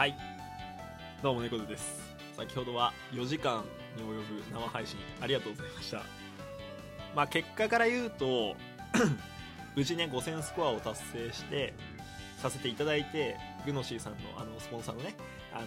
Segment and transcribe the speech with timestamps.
[0.00, 0.16] はい。
[1.22, 2.16] どうも猫背です。
[2.34, 3.62] 先ほどは4時間
[3.98, 6.02] に及ぶ生配信ありがとうございました。
[7.14, 8.56] まあ結果から言うと
[9.76, 11.74] 無事ね5000スコアを達成して
[12.38, 13.36] させていただいて
[13.66, 15.14] グノシーさんのあのスポンサーのね
[15.52, 15.66] あの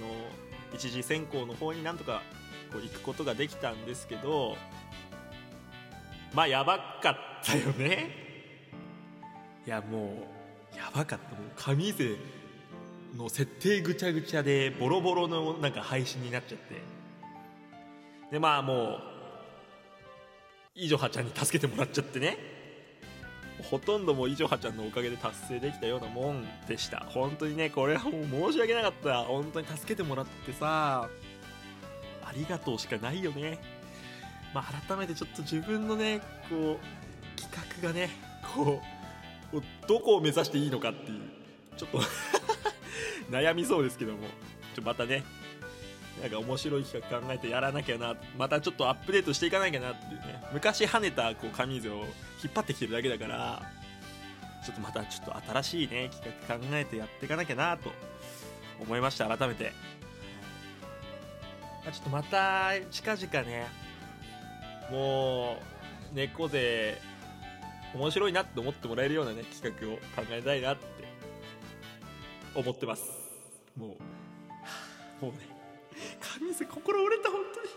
[0.74, 2.24] 一次選考の方になんとか
[2.72, 4.58] こう行くことができたんですけど
[6.34, 7.16] まあやばかっ
[7.46, 8.10] たよね。
[9.68, 10.28] いやも
[10.74, 11.36] うやばかった。
[11.36, 12.16] もう神勢
[13.16, 16.82] の設定ぐちゃぐちゃでボロボロのなんか配信になっちゃって。
[18.32, 18.98] でまあも
[20.76, 22.38] ういじょはちゃんに助けてもらっちゃってね。
[23.70, 27.06] ほとんどもういじょはちゃんのおかげで達成できたようなもんでした。
[27.10, 29.24] 本当にねこれはもう申し訳なかった。
[29.24, 31.08] 本当に助けてもらってさ。
[32.26, 33.60] ありがとうしかないよね。
[34.54, 36.20] まあ改めてちょっと自分のね
[36.50, 36.80] こ
[37.38, 38.10] う企画がね
[38.56, 38.82] こ
[39.54, 41.20] うどこを目指していいのかっていう。
[41.78, 42.00] ちょっと
[43.30, 44.20] 悩みそうですけども。
[44.76, 45.24] ちょまたね。
[46.22, 48.16] なんか面白い企画考えてやらなきゃな。
[48.38, 50.44] またちょっとアップデートしていかなきゃなっていうね。
[50.54, 51.94] 昔跳ねたこう上水を
[52.44, 53.62] 引っ張ってきてるだけだから。
[54.66, 57.92] ちょっとまたちょっと新しいね企画考えてやっていかなきゃなと。
[58.80, 59.72] 思いました改めて。
[61.84, 63.68] ちょっとまた近々ね。
[64.92, 65.58] も
[66.14, 66.98] う猫背
[67.94, 70.84] 面白いなって思ってもらえるようなね企画を考えたいなって。
[72.56, 73.04] 思ってます。
[73.78, 73.98] も
[75.22, 75.40] うもうね
[76.20, 77.68] 神瀬心折れた本当に。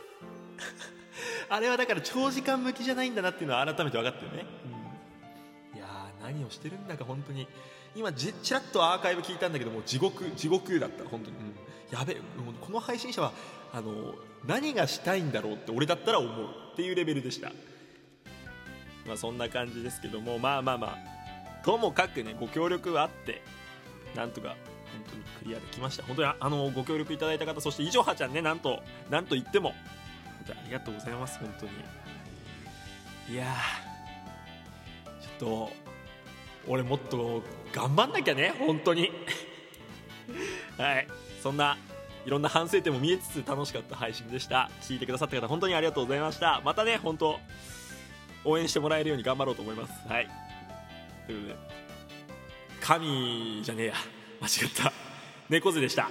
[1.49, 4.45] あれはだから長時間向きじゃないんだなっていうのは改めて分かったよね、
[5.73, 7.47] うん、いやー何をしてるんだか本当に。
[7.95, 12.21] 今じちらっとアーカイブ聞いたんだけども地獄地獄だった本当に、うん、やべえ
[12.61, 13.33] この配信者は
[13.73, 14.15] あの
[14.47, 17.53] 何がしたいんだろうって俺だったら思うっていうレベルでした。
[19.07, 21.63] まあそんな感じですけどもまあまあまあ。
[21.65, 23.43] ともかくねご協力はあって
[24.17, 24.57] なんとか本
[25.11, 26.03] 当にクリアできました。
[26.05, 29.75] 本当にあのご協力いただいた方そしていじょはちゃんねなんとなんと言っても。
[30.47, 31.73] 本当にありがとうございます本当に。
[33.29, 33.57] いや
[35.21, 35.73] ちょっと
[36.69, 37.43] 俺もっと
[37.73, 39.11] 頑張んなきゃね本当に。
[40.79, 41.07] はい。
[41.43, 41.77] そんな
[42.25, 44.71] いろんな反省点も見えつつ楽しかった配信でした。
[44.83, 46.61] 聞いてくださった方本当にありがとうございました。
[46.65, 47.39] またね本当
[48.45, 50.09] 応援してもらえるように頑張ろうと思います。
[50.09, 50.29] はい。
[51.27, 51.86] ということで
[52.87, 53.95] 神じゃねえや。
[54.41, 54.93] 間違った。
[55.49, 56.09] 猫背でした。